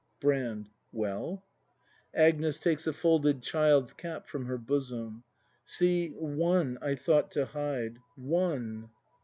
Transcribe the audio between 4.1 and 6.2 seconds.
from her bosom.] See,